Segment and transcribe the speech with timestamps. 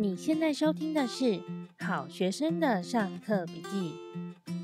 [0.00, 1.40] 你现在收听的是
[1.80, 3.94] 好学生的上课笔记。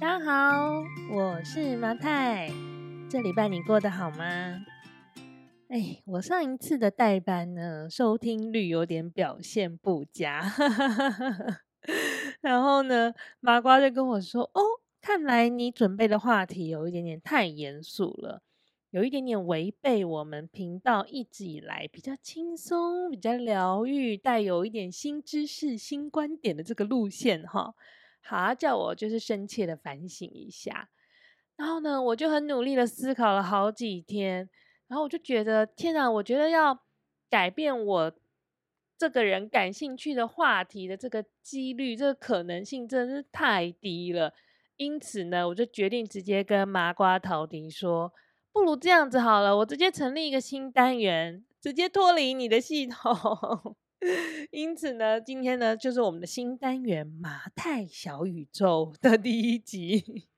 [0.01, 2.53] 大家好，我是麻太。
[3.11, 4.65] 这礼拜你过得好吗？
[5.67, 10.41] 哎，我上一次的代班呢，收听率有点表现不佳。
[12.41, 14.63] 然后呢，麻瓜就跟我说：“哦，
[15.01, 18.41] 看来你准备的话题有一点点太严肃了。”
[18.95, 27.75] 有一点点违背我们频道一直以来比较轻松、比较疗愈、带有一点新知识、新观点的这个路线哈。
[28.21, 30.91] 好，叫我就是深切的反省一下。
[31.57, 34.49] 然后呢，我就很努力的思考了好几天，
[34.87, 36.85] 然后我就觉得天哪，我觉得要
[37.29, 38.13] 改变我
[38.97, 44.33] 这个人感兴趣的话题的这个几率、这个可能性真的是太低了。
[44.77, 48.13] 因此呢，我就决定直接跟麻瓜陶迪说。
[48.55, 53.77] 不如这样子好了，我直接成立一个新单元，直接脱离你的系统。
[54.53, 60.29] 因此呢，今天呢就是我们的新单元《麻太小宇宙》的第一集。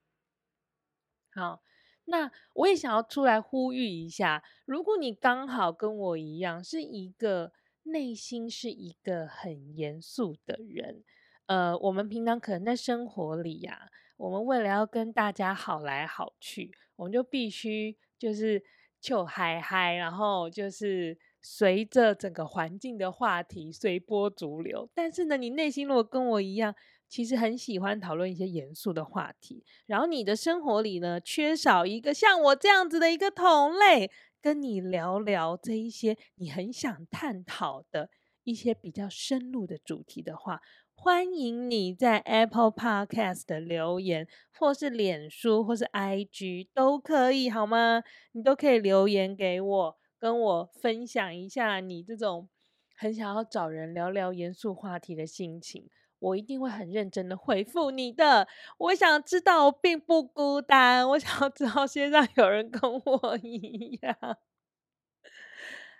[1.34, 1.62] 好，
[2.06, 11.04] 那我也想要出来呼吁一下，如果你刚好跟我一样是一个内心是一个很严肃的人，
[11.44, 17.98] 呃，我们平常可能在生活里呀、我们为了要跟大家好来好去，我们就必须。
[18.18, 18.62] 就是
[19.00, 24.88] 就嗨嗨，然后就是随着整个环境的话题随波逐流。
[24.94, 26.74] 但是呢，你内心如果跟我一样，
[27.08, 38.10] 其实很喜欢讨论一些严肃的话题，然后你的生活里呢，缺少一个像我这样子的一个同类，跟你聊聊这一些你很想探讨的
[38.42, 40.60] 一些比较深入的主题的话。
[40.98, 44.26] 欢迎你在 Apple Podcast 的留言，
[44.58, 48.02] 或是脸书，或是 IG 都可以，好吗？
[48.32, 52.48] 你都可以留言给我，跟我分享一下你这种
[52.96, 55.88] 很想要找人聊聊严肃话题的心情，
[56.18, 58.48] 我一定会很认真的回复你的。
[58.78, 64.16] 我想知道我并不孤单，我想要知道线上有人跟我一样。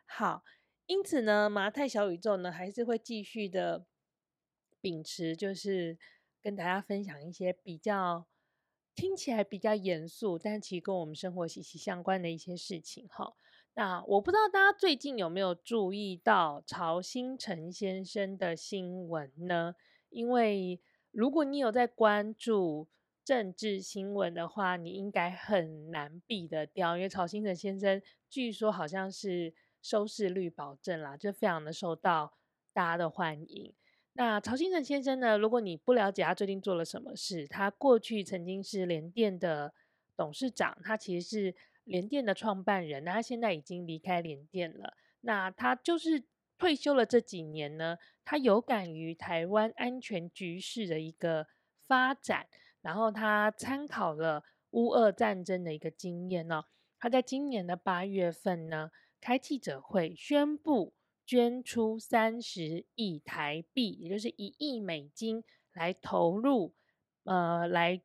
[0.04, 0.43] 好，
[0.87, 3.84] 因此呢，麻太小宇宙呢，还是会继续的。
[4.86, 5.98] 秉持就是
[6.41, 8.24] 跟大家分享一些比较
[8.94, 13.34] 听起来比较严肃，但其实跟我们生活息息相关的一些事情哈。
[13.75, 19.75] 那我不知道大家最近有没有注意到曹兴诚先生的新闻呢？
[20.08, 20.80] 因为
[21.10, 22.86] 如果你有在关注
[23.25, 29.52] 政治新闻的话，你应该很难避得掉，因为曹兴诚先生据说好像是
[29.82, 32.34] 收视率保证啦，就非常的受到
[32.72, 33.75] 大家的欢迎。
[34.19, 35.37] 那曹兴诚先生呢？
[35.37, 39.75] 如果你不了解他最近做了什么事，他过去曾经是联电的
[40.16, 41.54] 董事长，他其实是
[41.84, 44.94] 联电的创办人，那他现在已经离开联电了。
[45.21, 46.25] 那他就是
[46.56, 51.47] 退休了这几年呢，他有感于台湾安全局势的一个
[51.87, 52.47] 发展，
[52.81, 56.65] 然后他参考了乌俄战争的一个经验呢，
[56.99, 58.91] 他在今年的八月份呢，
[59.21, 60.94] 开记者会宣布。
[61.26, 65.42] 捐出三十亿台币，也就是一亿美金，
[65.72, 66.72] 来投入，
[67.25, 68.00] 呃，来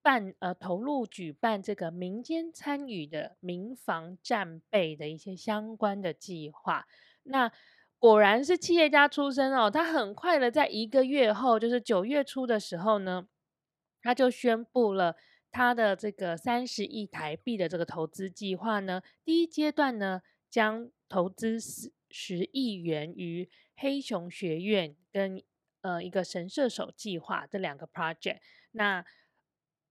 [0.00, 6.86] 办，呃，投入举办这个民间参与的民防战备的一些相关的计划。
[7.24, 7.52] 那
[7.98, 13.28] 果然是企业家出身哦，他很快的在一个月后，就是九月初的时候呢，
[14.00, 15.14] 他就宣布了
[15.52, 25.42] 他的这个三十亿台币的这个投资计划呢，第一阶段呢将投资十十亿元于黑熊学院跟
[25.80, 28.38] 呃一个神射手计划这两个 project，
[28.72, 29.04] 那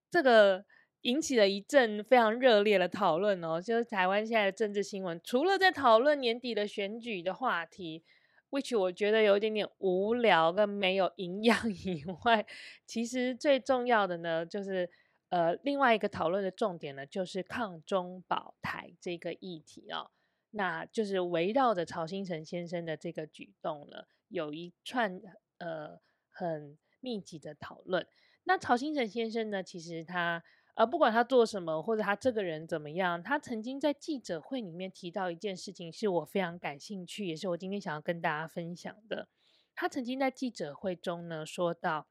[0.09, 0.63] 这个
[1.01, 3.59] 引起了一阵非常热烈的讨论哦。
[3.59, 8.03] 就是台湾现在的政治新闻，除了在讨论年底的选举的话题
[8.51, 12.45] ，which 我觉得有一点点无聊跟没有营养 以外，
[12.85, 14.89] 其实最重要的呢，就是
[15.29, 20.11] 呃另外一个讨论的重点呢，就是抗中保台这个议题哦。
[20.51, 25.21] 那就是围绕着曹新成先生的这个举动呢，有一串
[25.59, 28.05] 呃很密集的讨论。
[28.43, 30.43] 那曹新成先生呢，其实他
[30.75, 39.29] 呃不管他做什么，或者他这个人怎么样，他曾经在记者会里面提到一件事情，是我非常感兴趣，也是我今天想要跟大家分享的。
[39.73, 42.07] 他曾经在记者会中呢说到，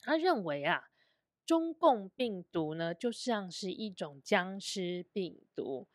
[0.00, 0.90] 他认为啊，
[1.46, 5.88] 中共病毒呢就像是一种僵尸病毒。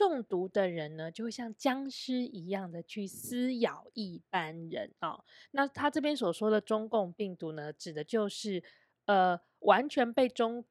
[0.00, 5.24] 中毒的人呢，就会像僵尸一样的去撕咬一般人啊、哦。
[5.50, 8.62] 那他这边所说的中共病毒呢，指的就是
[9.04, 10.64] 呃，完全被中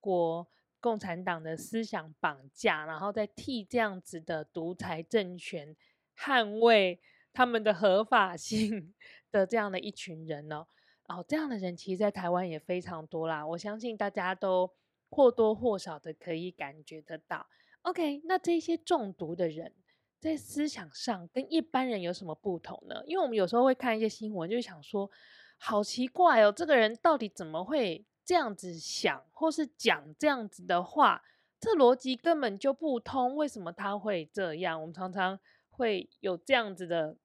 [0.00, 0.46] 国
[0.80, 5.74] 共产党的思想绑架，然后再替这样子的独裁政权
[6.14, 7.00] 捍卫
[7.32, 8.92] 他们的合法性
[9.32, 10.58] 的这样的一群人呢、
[11.06, 11.20] 哦。
[11.20, 13.46] 哦，这样的人其实，在台湾也非常多啦。
[13.46, 14.70] 我相信大家都
[15.08, 17.46] 或多或少的可以感觉得到。
[17.84, 19.70] OK，那这些中毒的人
[20.18, 23.02] 在思想上跟一般人有什么不同呢？
[23.06, 25.10] 因为我们有时候会看一些新闻，就想说，
[25.58, 31.22] 好奇怪哦，这个人到底怎么会这样子想，或是讲这样子的话？
[31.60, 34.80] 这逻辑根本就不通，为什么他会这样？
[34.80, 35.38] 我们常常
[35.68, 37.16] 会有这样子的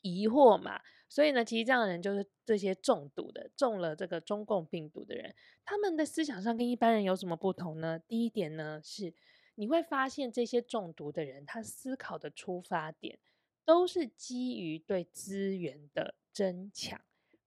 [0.00, 0.80] 疑惑嘛。
[1.08, 5.34] 所以呢，其实这样的人就是这些中毒的，中了这个中共病毒的人，
[5.64, 7.98] 他们的思想上跟一般人有什么不同呢？
[7.98, 9.14] 第一点呢，是
[9.56, 13.18] 你会发现这些中毒的人，他思考的出发点
[13.64, 17.00] 都是基于对资源的争抢。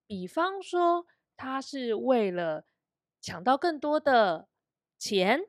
[0.06, 1.07] 比方说，
[1.38, 2.65] 他是为了
[3.21, 4.50] 抢到更多的
[4.97, 5.39] 钱，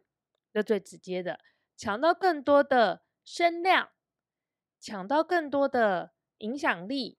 [0.53, 1.41] 这最直接的，
[1.77, 3.91] 抢到更多的声量，
[4.79, 7.19] 抢到更多的影响力。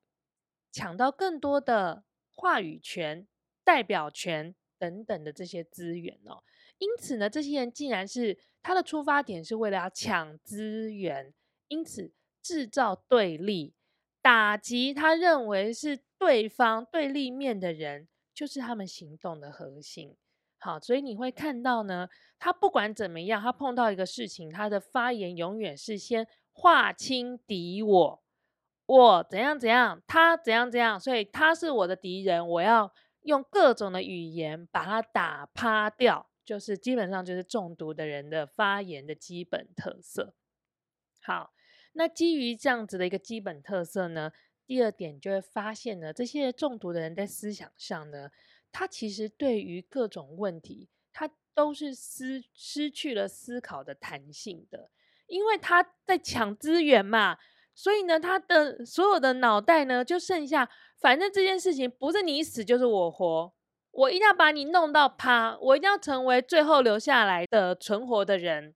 [0.74, 3.28] 抢到更多的话语权、
[3.62, 6.44] 代表权等等的这些资源哦，
[6.82, 11.32] 因此呢，这些人竟然是他的出发点是为了要抢资源，
[11.68, 12.12] 因此
[12.42, 13.76] 制造对立、
[14.20, 20.18] 打击他认为是对方对立面的人，就是他们行动的核心。
[20.58, 28.24] 好，所以你会看到呢，他不管怎么样，他碰到一个事情，他的发言永远是先划清敌我。
[28.88, 32.92] 我怎样怎样，他怎样怎样，所以他是我的敌人，我要
[33.22, 40.34] 用各种的语言把他打趴掉，就是基本上就是中毒的人的发言的基本特色。
[41.22, 41.54] 好，
[41.94, 44.34] 那基于这样子的一个基本特色呢，
[44.68, 48.32] 第二点就会发现呢，这些中毒的人在思想上呢，
[48.70, 54.92] 他其实对于各种问题，他都是失失去了思考的弹性的，
[55.28, 57.38] 因为他在抢资源嘛。
[57.74, 60.70] 所以呢，他的所有的脑袋呢，就剩下，
[61.00, 63.54] 反正这件事情不是你死就是我活，
[63.92, 68.74] 我一定要把你弄到趴，我一定要成为最后留下来的存活的人。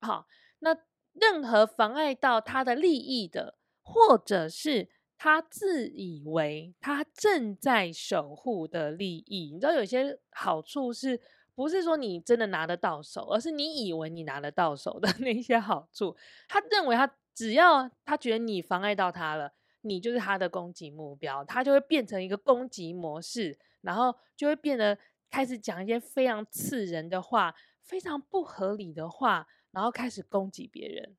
[0.00, 0.26] 好，
[0.60, 0.76] 那
[1.12, 4.88] 任何妨碍到他的利益的，或者是
[5.18, 11.20] 他自以为他正在守护的利益，你知道有些好处是
[11.54, 16.16] 不是说你真的拿得到手，而是你以为你拿得到手的 那些好处，
[16.48, 17.10] 他认为他。
[17.34, 24.98] 只要他觉得你妨碍到他了，你就是他的攻击目标，他就会变成一个攻击模式，然后就会变得
[25.30, 31.16] 开始讲一些非常刺人的话，非常不合理的话，然后开始攻击别人。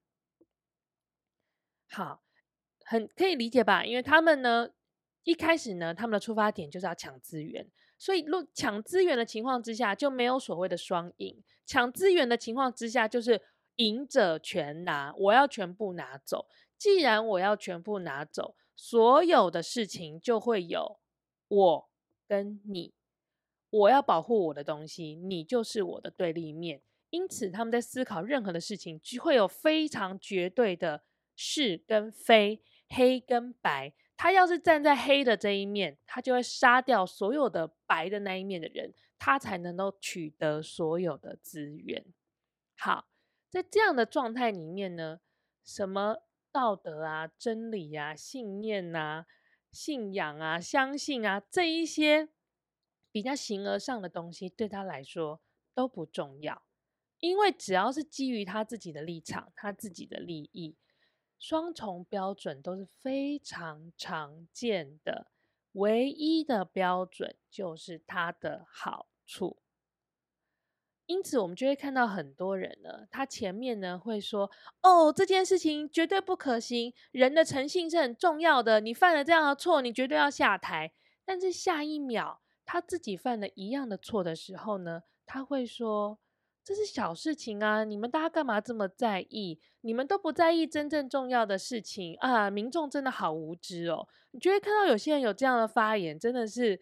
[1.90, 2.24] 好，
[2.84, 3.86] 很可以理解吧？
[3.86, 4.72] 因为他们呢，
[5.24, 11.44] 一开始呢，他们的出发点就是要抢资源，所以若抢资源的情况之下，就没有所谓的双赢。
[11.66, 13.42] 抢资源的情况之下，就是。
[13.78, 16.46] 赢者全拿，我要全部拿走。
[16.84, 21.00] 既然我要全部拿走，所有的事情就会有
[21.48, 21.90] 我
[22.28, 22.94] 跟你。
[23.70, 26.82] 我要保护我的东西，你就是我的对立面。
[27.10, 31.06] 因此，他们在思考任何的事情，就会有非常绝对的
[31.38, 33.94] 是跟非、黑跟白。
[34.18, 42.04] 他要是站在黑的这一面，他就会杀掉所有的白的那一面的人，他才能够取得所有的资源。
[42.76, 43.08] 好。
[43.50, 45.22] 在这样的状态里面呢，
[45.64, 46.18] 什么
[46.54, 49.26] 道德啊、真理啊、信念啊、
[49.72, 52.30] 信仰啊、相信啊，这一些
[53.12, 55.42] 比较形而上的东西，对他来说
[55.74, 56.62] 都不重要，
[57.20, 60.78] 因为只要是基于他自己的立场、他自己的利益，
[61.40, 65.32] 双重标准都是非常常见的。
[65.72, 69.63] 唯一的标准就是他的好处。
[71.06, 74.50] 因此，我们就会看到很多人呢，他前面呢会说
[74.82, 78.80] ：“哦，这件事情绝对不可行，人的诚信是很重要的。
[78.80, 80.94] 你犯了这样的错，你绝对要下台。”
[81.26, 86.20] 但是下一秒，他自己犯了一样的错的时候呢，他会说
[86.64, 89.60] ：“这是小事情啊，你们大家干嘛这么在意？
[89.82, 92.50] 你们都不在意真正重要的事情啊！
[92.50, 96.80] 民众真的好无知哦。”你就会看到有些人有这样的发言，真的是。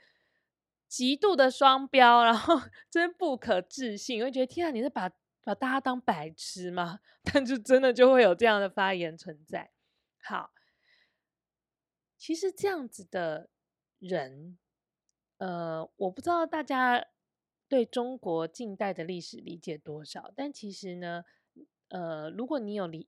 [0.92, 2.54] 极度的双标，然后
[2.92, 5.10] 真不可置信，我会觉得天啊，你是把
[5.42, 7.00] 把大家当白痴吗？
[7.24, 9.72] 但就真的就会有这样的发言存在。
[10.22, 10.52] 好，
[12.18, 13.50] 其实这样子的
[14.00, 14.58] 人，
[15.38, 17.06] 呃，我不知道大家
[17.70, 21.24] 对中国近代的历史理解多少，但其实呢，
[21.88, 23.08] 呃，如果你有理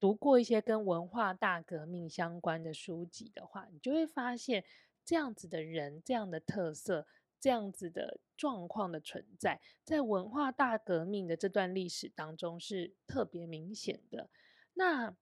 [0.00, 4.64] 读过一些跟文化大革命相关的书籍的话，你就会发现。
[5.04, 7.06] 这样子的人，这样的特色，
[7.40, 14.30] 这样子的状况的存在，在文化大革命的这段历史当中是特别明显的。
[14.74, 15.14] 那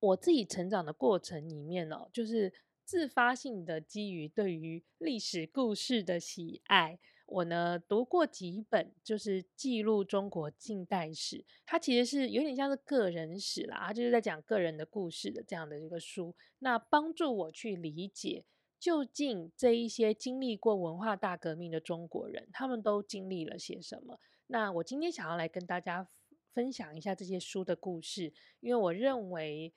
[0.00, 2.52] 我自己成长的过程里面呢，就是
[2.84, 18.44] 自发性的基于对于历史故事的喜爱，我呢读过几本就是记录中国近代史，它其实是有点像是个人史啦，它就是在讲个人的故事的这样的一个书，那帮助我去理解
[18.84, 24.20] 究竟这一些经历过文化大革命的中国人，他们都经历了些什么。
[24.48, 26.06] 那我今天想要来跟大家
[26.52, 29.72] 分享一下这些书的故事，因为我认为。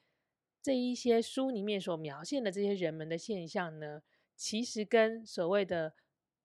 [0.59, 4.01] 这一些书里面所描现的这些人们的现象呢，
[4.35, 5.93] 其实跟所谓的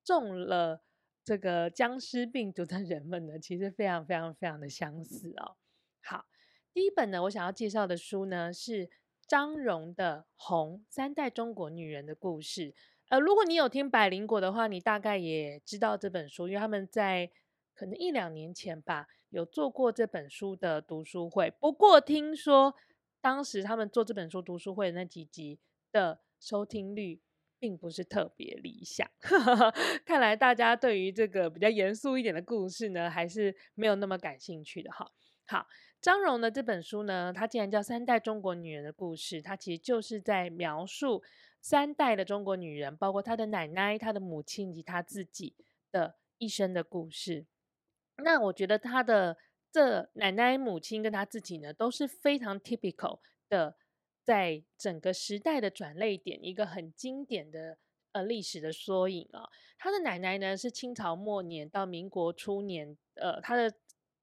[0.04, 0.84] 中了
[1.24, 5.56] 这个僵尸病毒的人们呢，其实非常非常非常的相似哦。
[6.00, 6.26] 好，
[6.72, 8.88] 第一本呢，我想要介绍的书呢是
[9.32, 12.72] 张荣的《红三代中国女人的故事》。
[13.08, 17.30] 呃，如果你有听百灵果的话，你大概也知道这本书，因为他们在
[17.74, 21.50] 可能一两年前吧，有做过这本书的读书会。
[21.58, 22.74] 不过听说。
[23.22, 25.60] 当时他们做这本书读书会的那几集
[25.92, 27.20] 的收听率
[27.56, 29.08] 并不是特别理想，
[30.04, 35.08] 看来大家对于这个比较严肃一点的故事呢，还是没有那么感兴趣的哈。
[35.46, 35.64] 好，
[36.02, 41.22] 张戎的这本书呢，它既然叫《三代中国女人的故事》，它其实就是在描述
[41.62, 45.54] 三代的中国女人，包括她的奶奶、她的母亲以及她自己
[45.90, 47.46] 的一生的故事。
[48.16, 49.38] 那我觉得她的。
[49.74, 53.74] 这奶奶、母亲跟她自己呢，都是非常 typical 的，
[54.22, 57.78] 在整个时代的转捩点，一个很经典的
[58.12, 59.48] 呃历史的缩影啊。
[59.78, 63.72] 她的奶奶呢是清朝末年到民国初年，呃，她的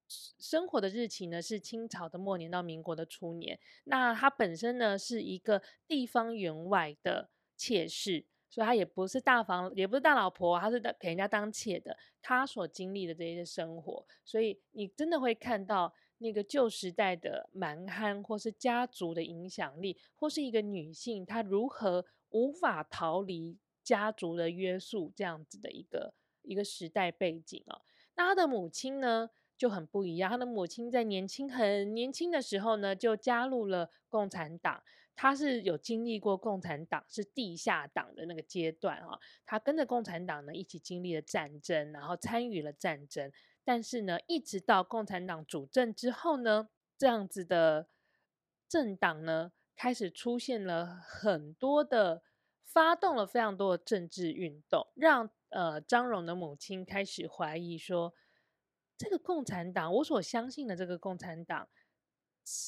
[0.09, 3.59] 生活的日期呢是清朝的末年到民国的初年。
[3.83, 8.25] 那她本身呢是一个地方员外的妾室。
[8.51, 11.95] 所以她也不是大房，也不是大老婆，她是给人家当妾的。
[12.19, 26.11] 她所经历的这些生活，所以你真的会看到那个旧时代的蛮汉，或是家族的影响力，或是一个女性她如何无法逃离家族的约束，这样子的一个
[26.41, 27.79] 一个时代背景哦。
[28.15, 34.81] 那她的母亲呢就很不一样，他的母亲在年轻很年轻的时候呢就加入了共产党。
[35.13, 43.29] 他是有经历过共产党是地下党的那个阶段哈，他跟着共产党呢一起经历了战争，然后参与了战争，
[43.65, 47.89] 但是呢，一直到共产党主政之后呢，这样子的
[48.69, 52.23] 政党呢开始出现了很多的，
[52.63, 58.13] 发动了非常多的政治运动，让呃张荣的母亲开始怀疑说，
[58.99, 61.67] 这个共产党，我所相信的这个共产党。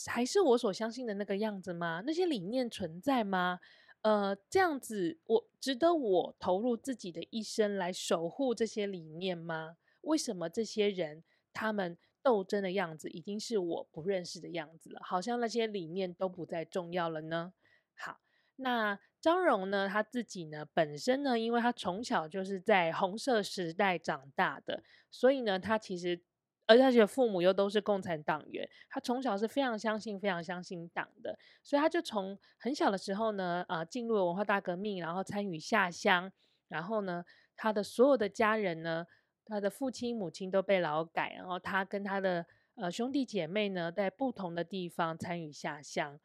[0.06, 2.04] 还是我所相信的那个样子吗？
[2.06, 3.60] 那些理念存在吗？
[4.04, 9.78] 呃，这样子我值得我投入自己的一生来守护这些理念吗？
[10.02, 15.02] 为什么这些人他们斗争的样子已经是我不认识的样子了？
[15.04, 17.54] 好像那些理念都不再重要了呢？
[17.96, 18.20] 好，
[18.62, 19.88] 那张荣呢？
[19.88, 20.66] 他自己呢？
[20.74, 21.38] 本身呢？
[21.38, 26.24] 因为他从小就是在红色时代长大的，所以呢，他其实。
[26.68, 36.32] 而且父母又都是共产党员，他从小是非常相信、非常相信党的，所以他就从很小的时候呢，啊、呃，进入了文化大革命，然后参与下乡，
[36.70, 37.26] 然后呢，
[37.58, 39.06] 他的所有的家人呢，
[39.44, 46.18] 他的父亲、母亲都被劳改，然后他跟他的呃兄弟姐妹呢，在不同的地方参与下乡，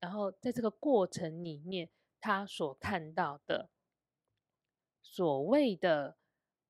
[0.00, 1.88] 然后在这个过程里面，
[2.20, 3.70] 他所看到的
[5.02, 6.16] 所谓的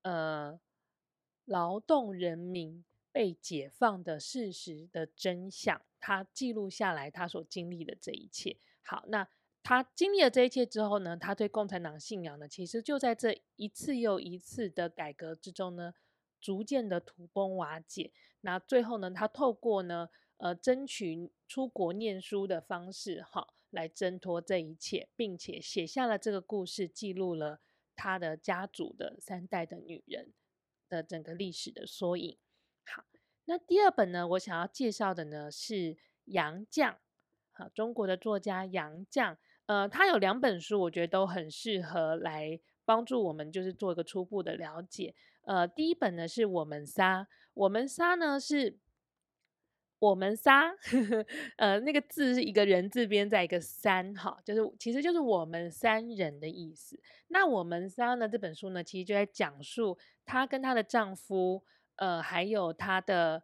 [0.01, 0.59] 呃
[1.45, 2.83] 劳动人民。
[3.09, 8.55] 被解放的事实的真相，他记录下来他所经历的这一切。
[8.83, 9.27] 好，那
[9.63, 15.95] 他经历了这一切之后呢，他对共产党信仰呢，其实就在这一次又一次的改革之中呢，
[16.39, 18.11] 逐渐的土崩瓦解。
[18.41, 27.59] 那最后呢，他透过呢，呃，争取出国念书的方式，哈，来挣脱这一切，并且写下了这个故事，记录了
[27.95, 30.33] 他的家族的三代的女人
[30.87, 32.37] 的整个历史的缩影。
[32.85, 33.03] 好，
[33.45, 36.97] 那第二本呢，我想要介绍的呢是杨绛，
[37.51, 45.15] 好，中国的作家杨绛，呃，他有两本书，我觉得都很适合来帮助我们，就是做一个初步的了解。
[45.41, 48.77] 呃，第一本呢是我们仨，我们仨呢是
[49.99, 51.25] 我们仨，呵呵，
[51.57, 56.99] 呃，那个字是一个人字边在一个三，哈，就是其实就是我们三人的意思。
[57.27, 61.63] 那我们仨呢这本书呢，其实就在讲述她跟她的丈夫。
[61.99, 63.41] 呃，还有她的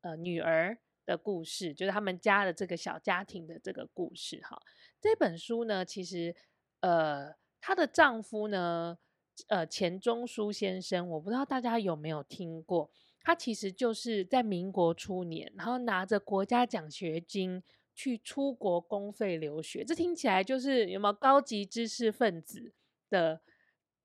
[0.00, 4.60] 呃女儿的故事，就是他们家的这个小家庭的这个故事哈。
[5.00, 6.34] 这本书呢，其实
[6.80, 8.98] 呃，她的丈夫呢，
[9.46, 12.90] 呃，钱钟书先生，我不知道大家有没有听过，
[13.24, 17.62] 他其实就是在民国初年，然后拿着国家奖学金
[17.94, 22.72] 去出国公费留学，这听起来就是有没有高级知识分子
[23.10, 23.40] 的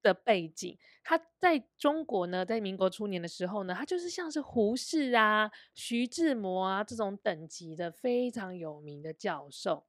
[0.02, 0.78] 的背景？
[1.04, 9.86] 他在中国呢，在民国初年的时候呢，他就是像是胡适啊、徐志摩啊这种等级的非常有名的教授。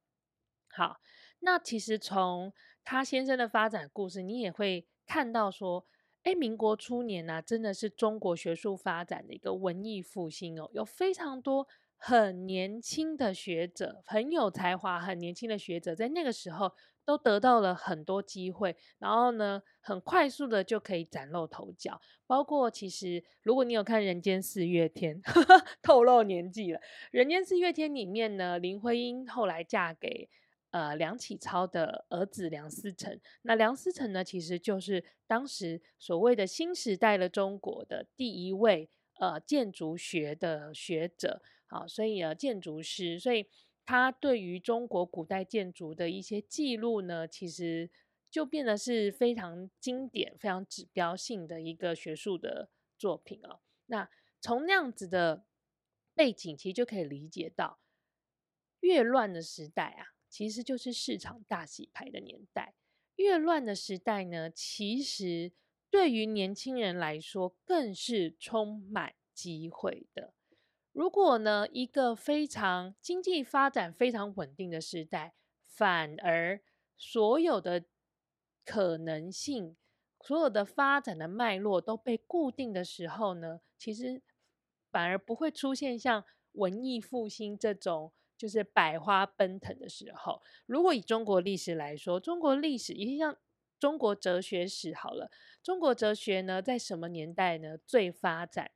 [0.70, 1.00] 好，
[1.40, 2.52] 那其实从
[2.84, 5.84] 他先生的发展故事，你也会看到说，
[6.28, 11.66] 哎，民国初年呢、真的是中国学术发展的一个文艺复兴哦，有非常多。
[11.96, 16.70] 很年轻的学者，很有才华，很年轻的学者，在那个时候
[17.04, 21.98] 都得到了很多机会，然后呢，很快速的就可以崭露头角。
[22.26, 25.20] 包括其实，如果你有看《人间四月天》，
[25.82, 26.78] 透露年纪了，
[27.10, 30.28] 《人间四月天》里面呢，林徽因后来嫁给
[30.70, 41.42] 呃梁启超的儿子梁思成，那梁思成呢，其实就是当时所谓的新时代的中国的第一位呃建筑学的学者。
[41.70, 43.46] 好，所以呃，建筑师，所以
[43.84, 47.90] 他对于中国古代建筑的一些记录呢，其实
[48.30, 53.60] 就变得是非常经典、非常指标性的一个学术的作品哦。
[53.84, 54.08] 那
[54.40, 55.44] 从那样子的
[56.14, 57.78] 背景，其实就可以理解到，
[58.80, 62.74] 越乱的时代啊，其实就是市场大洗牌的年代。
[63.16, 65.52] 越乱的时代呢，其实
[65.90, 70.34] 对于年轻人来说，更是充满机会的。
[70.92, 75.34] 如果呢，一个非常经济发展非常稳定的时代，
[75.66, 76.60] 反而
[76.96, 77.84] 所有的
[78.64, 79.76] 可能性、
[80.20, 84.22] 所有的发展的脉络都被固定的时候呢，其实
[84.90, 90.40] 反而不会出现像文艺复兴这种就是百花奔腾的时候。
[90.64, 93.36] 如果以中国历史来说，中国历史也像
[93.78, 95.30] 中国哲学史好了，
[95.62, 98.70] 中国哲学呢，在什么年代呢最发展？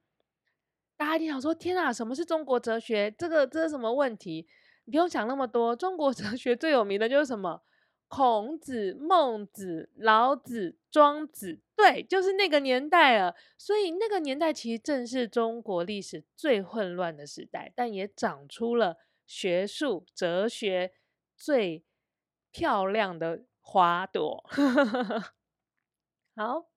[0.96, 3.10] 大家一定想说：“天啊，什么是中国哲学？
[3.10, 4.46] 这个这是什么问题？
[4.84, 5.74] 你不用想那么多。
[5.74, 7.62] 中国 哲学最有名的就是什么？
[8.06, 13.34] 孔子、孟子、老子、庄子，对，就是那个年代了。
[13.56, 18.98] 所以那个年代其实正是中国历史最混乱的时代，但也长出了
[19.32, 20.92] 学术哲学
[21.34, 21.82] 最
[22.50, 24.44] 漂亮的花朵。
[26.36, 26.68] ”好。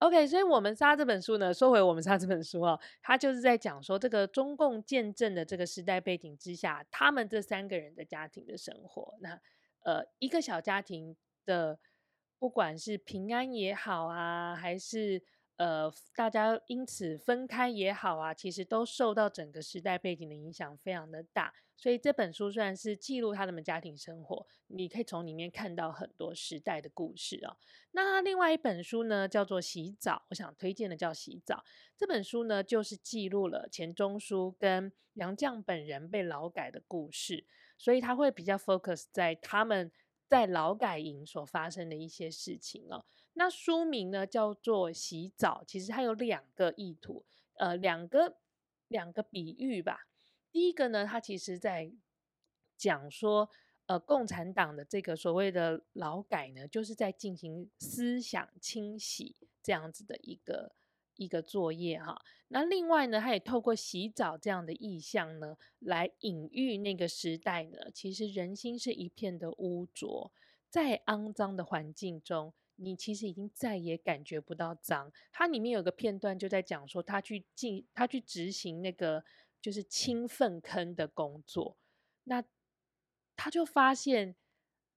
[0.00, 9.16] OK，所以我们仨这本书呢，说回我们仨这本书哦，它就是在讲说这个中共建政的这个时代背景之下，他们这三个人的家庭的生活。
[9.20, 9.40] 那
[9.84, 11.80] 呃，一个小家庭的，
[12.38, 15.20] 不管是平安也好啊，还是
[15.58, 21.52] 呃大家因此分开也好啊，其实都受到整个时代背景的影响非常的大。
[21.76, 27.56] 所以这本书虽然是记录他们家庭生活，你可以从里面看到很多时代的故事哦。
[27.92, 31.54] 那另外一本书呢，叫做《洗澡》，我想推荐的叫《洗澡》
[31.96, 39.92] 这本书呢，就是记录了钱钟书跟杨绛本人被劳改的故事，所以他会比较 focus 在他们
[40.26, 43.04] 在劳改营所发生的一些事情哦。
[43.38, 47.24] 那书名呢叫做《洗澡》，其实它有两个意图，
[47.54, 48.36] 呃，两个
[48.88, 50.08] 两个比喻吧。
[50.50, 51.92] 第一个呢，它其实在
[52.76, 53.48] 讲说，
[53.86, 60.72] 呃，共产党的这个所谓的劳改呢，就是在进行思想清洗这样子的一个
[61.14, 62.20] 一个作业哈。
[62.48, 70.32] 那另外呢，他也透过洗澡这样的意象呢，来隐喻那个时代呢，其实人心是一片的污浊，
[70.68, 75.12] 在肮脏的环境中，你其实已经再也感觉不到脏。
[75.30, 79.24] 它里面有个片段就在讲说，他去进，他去执行那个。
[79.60, 81.76] 就是清粪坑的工作，
[82.22, 82.44] 那
[83.34, 84.36] 他就发现，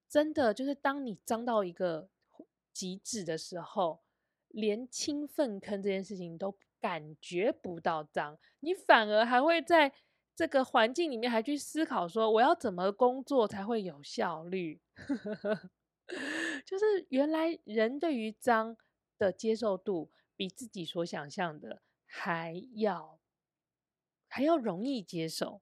[0.07, 2.09] 真的就是当你脏到一个
[2.71, 4.03] 极致的时候，
[4.49, 9.91] 连清粪坑这件事情都感觉不到脏，你反而还会在
[10.35, 14.79] 这个环境里面还去思考说，我要怎么工作才会有效率？
[16.65, 18.77] 就是原来人对于脏
[19.17, 23.19] 的接受度比自己所想象的还要。
[24.33, 25.61] 还要容易接受。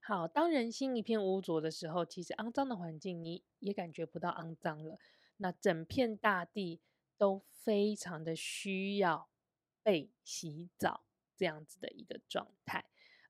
[0.00, 4.98] 好，当人心一片污浊的时候，其实肮脏的环境你也感觉不到肮脏了。
[5.36, 6.80] 那整片大地
[7.16, 9.28] 都非常的需要
[9.84, 11.04] 被洗澡，
[11.36, 12.84] 这样子的一个状态。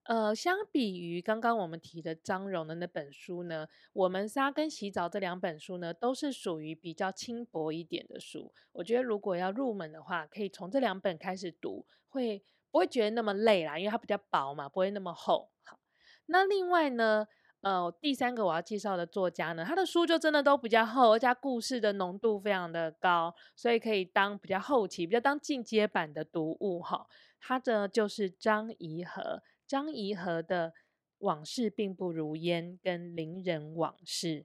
[0.05, 8.53] 呃，相比于刚刚我们提的张荣的那本书呢，我们仨跟洗澡这两本书呢，都是属于比较轻薄一点的书。
[8.73, 12.43] 我觉得如果要入门的话，可以从这两本开始读，会。
[12.71, 15.49] 不会觉得那么累啦，因为它比较薄嘛，不会那么厚。
[15.63, 15.79] 好，
[16.27, 17.25] 那另外呢，
[17.61, 27.07] 呃，第三个我要介绍的作家呢，他的书就真的都比较厚，而且故事的浓度非常的高，所以可以当比较后期、比较当进阶版的读物哈。
[27.39, 29.41] 他的就是张怡和，
[29.75, 30.73] 张颐和的
[31.19, 34.43] 往事并不如烟》跟《邻人往事》。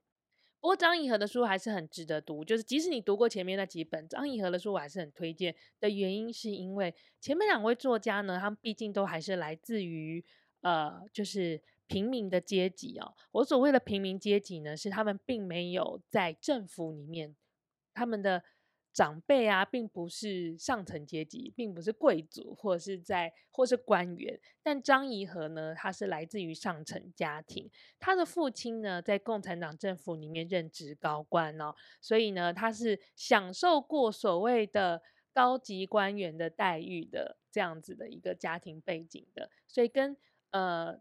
[0.60, 10.26] 不过张颐和的书还是很值得读，就是即使你读过前面那几本，张颐和的书我还是很推荐的原因，是因为前面两位作家呢，他们毕竟都还是来自于
[10.62, 13.13] 呃，就是平民的阶级哦。
[13.34, 17.36] 我所谓的平民阶级呢，是他们并没有在政府里面，
[17.94, 18.44] 他们的。
[18.91, 24.38] 长辈啊，并不是上层阶级，并不是贵族，或者是在，或是官员。
[24.63, 40.17] 但张颐和呢，他是来自于上层家庭，他的父亲呢，在共产党政府里面任职高官哦，所以呢，他是享受过所谓的高级官员的待遇的这样子的一个家庭背景的，所以跟
[40.52, 40.99] 呃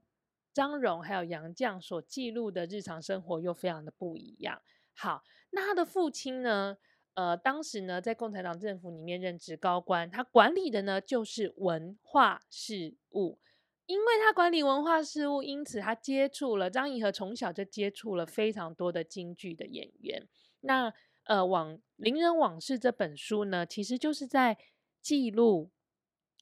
[0.52, 4.60] 张戎还有杨绛所记录的日常生活又非常的不一样。
[4.94, 6.76] 好，那他的父亲呢？
[7.18, 13.40] 呃，当时呢，在共产党政府里面任职高官，他管理的呢就是文化事务。
[13.86, 20.28] 因为他管理文化事务，因此他接触了张颐和从小就接触了非常多的京剧的演员。
[20.60, 24.56] 那呃，往《邻人往事》这本书呢，其实就是在
[25.02, 25.70] 记录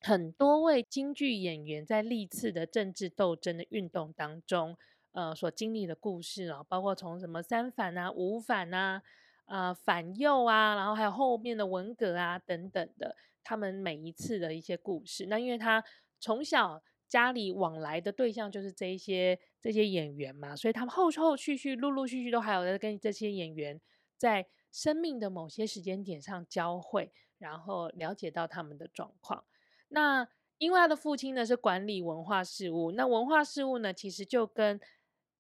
[0.03, 4.77] 很多位京剧演员在历次的政治斗争的运动当中，
[5.13, 9.03] 呃，所经历的故事啊，包括从什么三反啊、五反啊。
[9.47, 15.27] 呃，反右啊，然后还有后面的文革啊等等的，他们每一次的一些故事。
[15.27, 15.83] 那因为他
[16.19, 23.81] 从小家里往来的对象就是这一些这些演员嘛，所以他们后后续续、陆陆续续都还有在跟这些演员
[24.17, 29.45] 在生命的某些时间点上交汇，然后了解到他们的状况。
[29.89, 30.27] 那
[30.59, 34.81] 因为他的父亲呢是管理文化事务，那文化事务呢其实就跟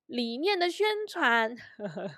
[0.06, 1.56] 理念的宣传。
[1.78, 2.10] 呵呵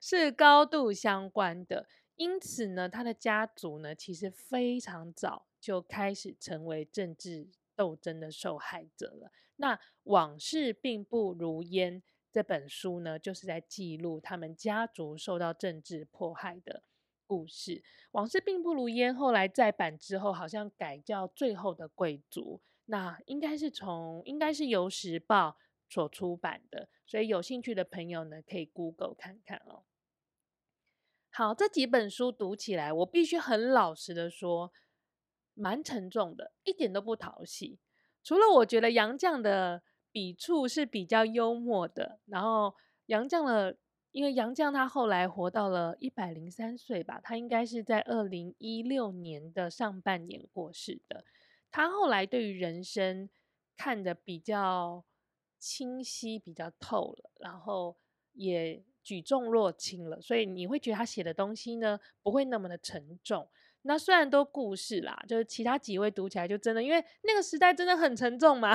[0.00, 9.30] 是高度相关的，因此呢，他的家族呢，其实非常早就开始成为政治斗争的受害者了。
[9.56, 16.82] 那《往事并不如烟》这本书呢，就是在记录他们家族受到政治迫害的
[17.26, 17.76] 故事。
[18.12, 25.56] 《往事并不如烟》后来再版之后，好像改叫《最后的贵族》，那应该是从应该是由时报。
[25.86, 29.84] 所出版的，所以有兴趣的朋友呢，可以 Google 看看哦。
[31.30, 34.72] 好，这几本书读起来，我必须很老实的说，
[35.54, 37.78] 蛮沉重的，一点都不讨喜。
[38.22, 42.74] 除了我觉得杨绛的笔触是比较幽默的，然后
[43.06, 43.76] 杨绛的，
[44.12, 51.24] 因为杨绛他后来活到了一百零三岁吧，他应该是在二零一六年的上半年过世的。
[51.70, 53.28] 他后来对于人生
[53.76, 55.04] 看得比较。
[55.64, 57.96] 清晰比较透了，然后
[58.34, 63.48] 也举重若轻了，所以你会觉得他写的东西呢，不会那么的沉重。
[63.80, 68.74] 那虽然都故事啦，就是其他几位读起来就真的，因为那个时代真的很沉重嘛，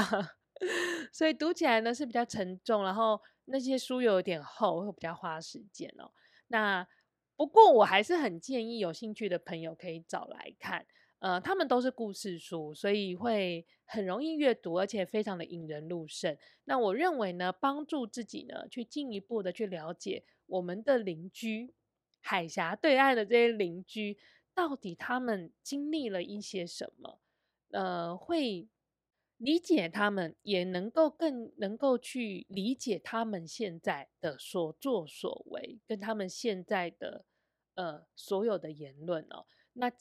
[1.14, 6.10] 所以读起来呢是比较沉重，然后那些书又有点厚，会比较花时间哦。
[6.48, 6.88] 那
[7.36, 10.88] 不过我还是很建议有兴趣的朋友可以找来看。
[11.20, 16.38] 呃，他们都是故事书，所以会很容易阅读，而且非常的引人入胜。
[16.64, 21.74] 那我认为呢，帮助自己呢，去进一步的去了解我们的邻居，
[22.22, 24.18] 海峡对岸的这些邻居，
[24.54, 27.20] 到底他们经历了一些什么？
[27.72, 28.70] 呃，会
[29.36, 37.26] 理解他们，也能够更能够去理解他们现在的所作所为，跟他们现在的
[37.76, 39.46] 呃所有的言论哦。
[39.74, 39.92] 那。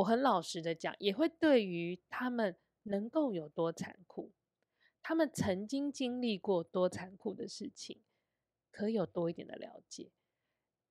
[0.00, 4.32] 我很老实的讲，也会对于他们能够有多残酷，
[5.02, 8.00] 他们曾经经历过多残酷的事情，
[8.70, 10.10] 可以有多一点的了解。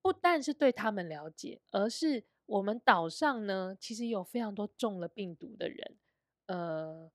[0.01, 5.97] 不但是对他们了解，而是我们岛上呢，其实有非常多中了病毒的人，
[6.45, 7.11] 呃，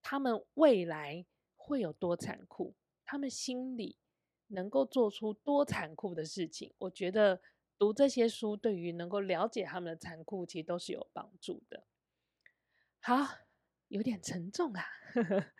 [0.00, 1.26] 他们未来
[1.56, 2.74] 会有多残酷，
[3.04, 3.96] 他们心里
[4.48, 7.40] 能够做出多残酷的事情，我觉得。
[7.82, 11.82] 读这些书，对于能够了解他们的残酷，其实都是有帮助的。
[13.00, 13.26] 好，
[13.88, 14.84] 有点沉重啊。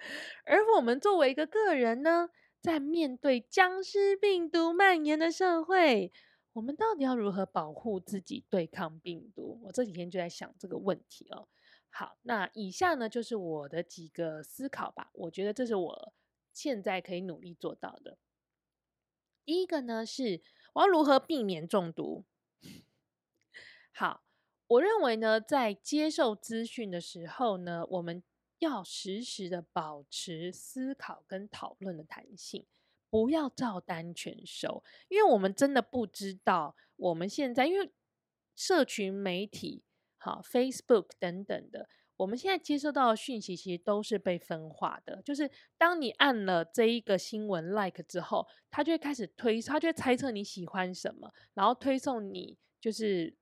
[0.47, 2.31] 而我们作为一个个人呢，
[2.61, 6.13] 在面对僵尸病毒蔓延的社会，
[6.53, 9.61] 我们到底要如何保护自己对抗病毒？
[9.65, 11.49] 我这几天就在想这个问题哦。
[11.91, 15.11] 好，那以下呢，就是我的几个思考吧。
[15.15, 16.15] 我觉得这是我
[16.53, 18.17] 现在可以努力做到的。
[19.45, 20.41] 第一个呢是。
[20.75, 22.25] 我要如何避免中毒？
[23.93, 24.25] 好，
[24.67, 28.23] 我认为呢，在接受资讯的时候呢，我们
[28.59, 32.67] 要时时的保持思考跟讨论的弹性，
[33.11, 37.93] 不要照单全收，因为我们真的不知道我们现在，因为
[38.55, 39.83] 社群媒体、
[40.17, 41.89] 好 Facebook 等等的，
[42.23, 53.35] 我们现在接收到的讯息其实都是被分化的，就是当你按了这一个新闻 like 之后，它就会开始推，它就会猜测你喜欢什么，然后推送你就是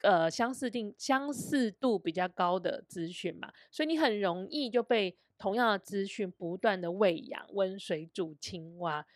[0.00, 9.06] 呃相似定相似度比较高的资讯嘛，所以你很容易就被同样的资讯不断的喂养，温水煮青蛙，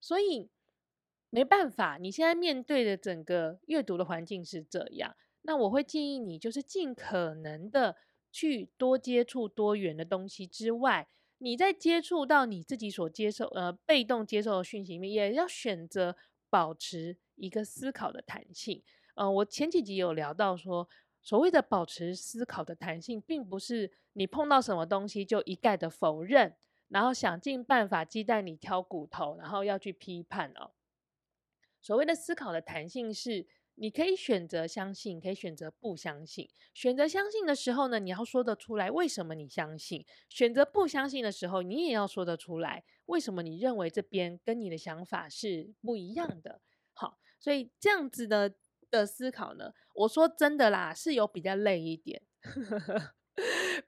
[0.00, 0.50] 所以
[1.30, 5.14] 没办法，你现在面对的整个阅读的环境是这样。
[5.44, 7.96] 那我会建议你，就是尽可能的
[8.32, 11.06] 去多接触多元的东西之外，
[11.38, 16.16] 你在接触到你自己所接受呃被动接受的讯息里面，也要选择
[16.48, 18.82] 保持一个思考的弹性。
[19.14, 20.88] 呃，我前几集有聊到说，
[21.22, 26.56] 所谓的保持思考的弹性，并不是你碰到什么东西就一概的否认，
[26.88, 30.72] 然后想尽办法鸡蛋里挑骨头，然后要去批判哦。
[31.80, 33.46] 所谓的思考的弹性是。
[33.74, 36.48] 你可以选择相信，可以选择不相信。
[36.74, 46.60] 选择相信的时候呢，你要说得出来为什么你相信；选择不相信的时候，你也要说得出来为什么你认为这边跟你的想法是不一样的。
[46.92, 48.54] 好，所以这样子的
[48.90, 52.22] 的思考呢，我说真的啦，是有比较累一点。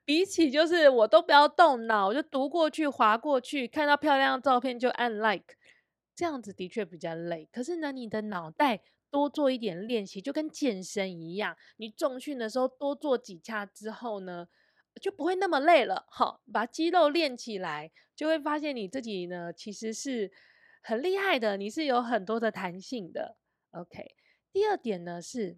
[0.03, 5.55] 比起就是我都不要动脑，我就读过去、滑过去，看到漂亮的照片就按 like，
[6.15, 7.47] 这样子的确比较累。
[7.51, 8.81] 可是呢，你的脑袋。
[9.11, 11.55] 多做一点练习，就跟健身一样。
[11.77, 14.47] 你重训的时候多做几下之后呢，
[15.01, 16.05] 就不会那么累了。
[16.09, 20.31] 好，把肌肉练起来，就会发现你自己呢其实是
[20.81, 23.37] 很厉害的，你是有很多的弹性的。
[23.71, 24.15] OK，
[24.51, 25.57] 第二点呢是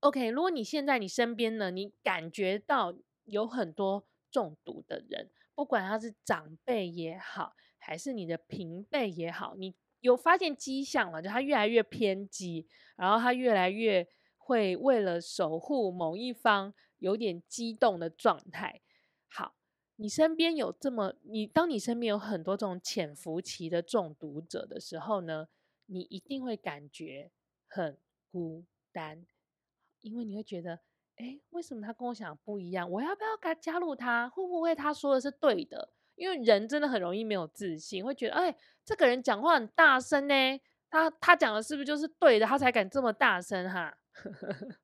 [0.00, 9.74] ，OK，如果你现在你身边呢，你感觉到有很多中毒的人，不管他是长辈也好，还是你的平辈也好，你。
[10.00, 14.06] 有发现迹象了，就他越来越偏激，然后他越来越
[14.36, 18.80] 会为了守护某一方有点激动的状态。
[19.28, 19.54] 好，
[19.96, 25.48] 你身边有这么你，当你身边有很多这种潜伏期的中毒者的时候呢，
[25.86, 27.30] 你一定会感觉
[27.66, 27.98] 很
[28.30, 29.26] 孤单，
[30.00, 30.80] 因为你会觉得，
[31.16, 32.90] 哎，为什么他跟我想不一样？
[32.90, 34.28] 我要不要该加入他？
[34.28, 35.92] 会不会他说的是对的？
[36.18, 38.54] 因为人真的很容易没有自信，会觉得，哎，
[38.84, 42.44] 这个人讲话很大声呢，他他讲的是不是就是对的？
[42.46, 43.96] 他才敢这么大声哈。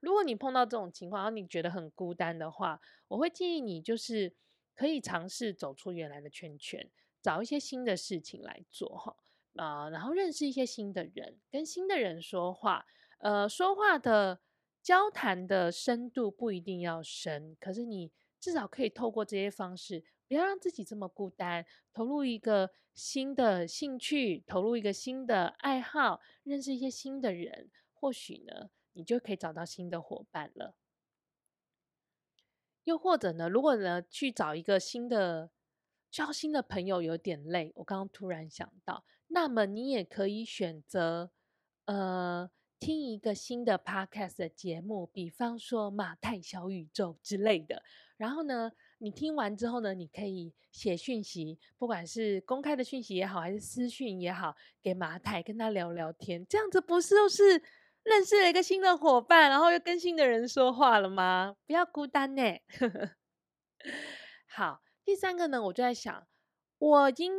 [0.00, 4.34] 如果你碰到这种情况，然后你觉得很孤单的话，我会建议你就是
[4.74, 6.88] 可以尝试走出原来的圈圈，
[7.20, 9.16] 找一些新的事情来做哈，
[9.56, 12.86] 啊，然后认识一些新的人，跟新的人说话，
[13.18, 14.40] 呃，说话的
[14.82, 18.10] 交谈的深度不一定要深，可是你。
[18.46, 30.76] 至少可以透过这些方式，不要让自己这么孤单，投入一个新的兴趣，投入一个新的爱好，认识一些新的人，或许呢，你就可以找到新的伙伴了。
[32.84, 35.50] 又或者呢，如果呢去找一个新的
[36.08, 41.32] 交新的朋友有点累，我刚刚突然想到，那么你也可以选择，
[41.86, 42.48] 呃。
[42.78, 47.82] 听一个新的 podcast 的节目，比方说马太小宇宙之类的。
[48.16, 56.46] 然后呢，你听完之后呢，你可以写讯息，不管是公开的讯息也好，还是私讯也好，给马太跟他聊聊天。
[56.46, 57.62] 这样子不是就是
[58.02, 61.56] 认识了一个新的伙伴，然后又跟新的人说话了吗？
[61.66, 62.42] 不要孤单呢。
[64.48, 66.26] 好，第三个呢，我就在想，
[66.78, 67.32] 我已经。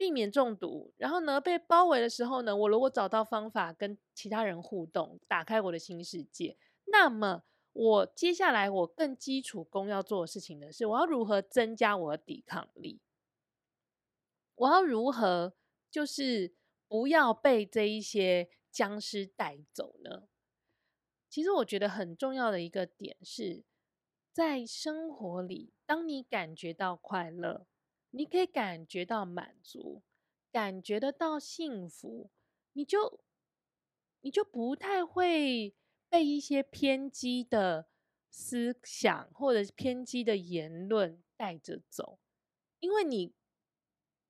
[0.00, 13.00] 避免中毒，然后呢，被包围的时候呢，我如果找到方法跟其他人互动，打开我的新世界，那么我接下来我更基础功要做的事情呢，是我要如何增加我的抵抗力？
[14.54, 15.54] 我要如何
[15.90, 16.54] 就是
[16.88, 20.28] 不要被这一些僵尸带走呢？
[21.28, 23.64] 其实我觉得很重要的一个点是
[24.32, 27.66] 在生活里，当你感觉到快乐。
[28.10, 30.02] 你可以感觉到满足，
[30.50, 32.30] 感觉得到幸福，
[32.72, 33.20] 你就
[34.22, 35.74] 你就不太会
[36.08, 37.88] 被一些偏激的
[38.30, 42.18] 思想或者偏激的言论带着走，
[42.80, 43.34] 因为你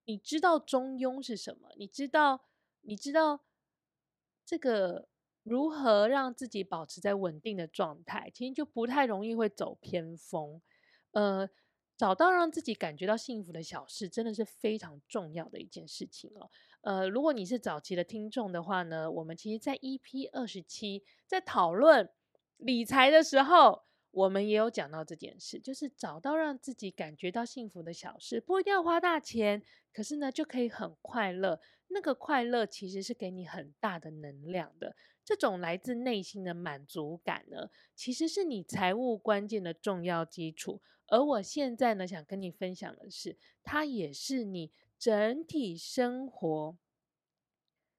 [0.05, 2.47] 你知道中庸是什么，你知道
[2.83, 3.45] 你知道
[4.45, 5.09] 这个
[5.43, 10.61] 如何让自己保持在稳定的状态，其实就不太容易会走偏锋，
[11.13, 11.49] 呃。
[11.99, 16.49] 找到让自己感觉到幸福的小事，真的是非常重要的一件事情哦。
[16.89, 22.09] 呃，如果你是早期的听众的话呢，我们其实，在 EP 二十七在讨论
[22.57, 31.61] 理财的时候，我们也有讲到这件事，就是找到让自己感觉到幸福的小事，不一定要花大钱，可是呢，就可以很快乐。
[31.89, 40.81] 那个快乐其实是给你很大的能量的，这种来自内心的满足感呢，其实是你财务关键的重要基础。
[41.09, 46.77] 而我现在呢，想跟你分享的是，它也是你整体生活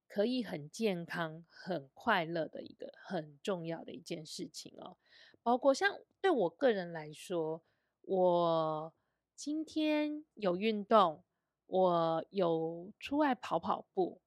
[0.07, 4.97] 可以很健康、很快乐的一个很重要的一件事情哦。
[5.41, 7.63] 包括像对我个人来说，
[8.01, 8.93] 我
[9.35, 11.23] 今天有运动，
[11.67, 14.19] 我有出外跑跑步，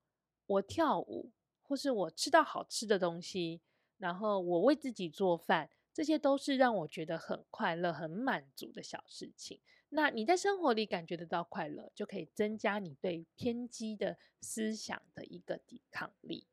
[0.47, 1.31] 我跳舞，
[1.63, 3.61] 或是我吃到好吃的东西，
[3.99, 9.61] 然后我为自己做饭，这些都是让我觉得很快乐、很满足的小事情。
[9.94, 16.46] 那你在生活里感觉得到快乐，就可以增加你对偏激的思想的一个抵抗力。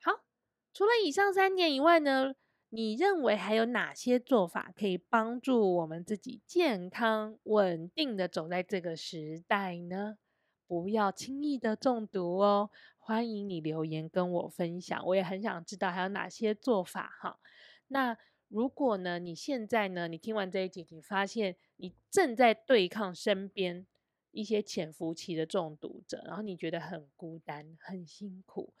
[0.00, 0.24] 好，
[0.72, 2.34] 除了以上三点以外呢，
[2.70, 10.16] 你认为还有哪些做法可以帮助我们自己健康稳定的走在这个时代呢？
[10.66, 12.70] 不要轻易的中毒哦！
[12.98, 17.38] 欢迎你留言跟我分享，我也很想知道还有哪些做法哈。
[17.88, 18.16] 那
[18.48, 23.84] 如果呢，你现在呢，你听完这一集，你发现你正在对抗身边
[24.30, 28.72] 一些潜伏期的中毒者，然后你觉得很孤单、很辛苦，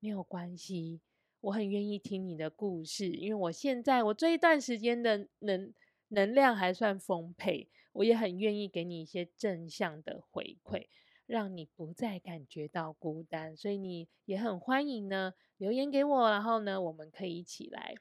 [0.00, 1.00] 没有关系。
[1.40, 5.72] 我很愿意听你的故事，因为我现在我这一段时间的能
[6.08, 10.88] 能量还算丰沛，我也很愿意给你一些正向的回馈，
[11.26, 13.56] 让你不再感觉到孤单。
[13.56, 17.94] 所以你也很欢迎呢，留言给我，然后呢，我们可以一起来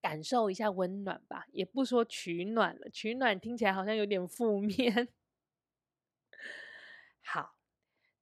[0.00, 1.44] 感受一下温暖吧。
[1.52, 5.08] 也不说取暖了，取暖听起来好像有点负面。
[7.22, 7.54] 好，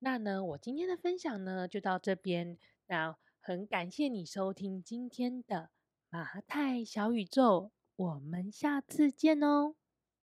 [0.00, 2.58] 那呢，我今天的分享呢就到这边。
[2.86, 3.16] 那。
[3.40, 5.70] 很感谢你收听今天的
[6.10, 9.77] 马太小宇宙，我们下次见哦。